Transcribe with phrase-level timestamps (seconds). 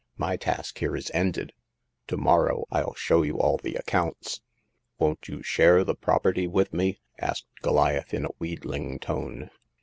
[0.17, 1.53] My task here is ended.
[2.07, 4.41] To morrow FU show you all the ac counts
[4.97, 7.01] "Won't you share the property with me?
[7.09, 9.51] *' asked Goliath, in a wheedling tone.